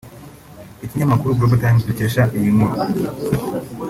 [0.85, 2.75] Ikinyamakuru Global times dukesha iyi nkuru